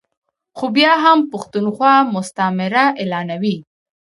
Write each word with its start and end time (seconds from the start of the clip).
خو 0.57 0.65
بیا 0.75 0.93
هم 1.03 1.19
پښتونخوا 1.31 1.93
مستعمره 2.15 2.85
اعلانوي 3.01 3.55
ا 3.61 3.63